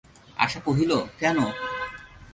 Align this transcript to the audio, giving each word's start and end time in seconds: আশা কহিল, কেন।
আশা 0.37 0.59
কহিল, 0.65 0.91
কেন। 1.19 1.37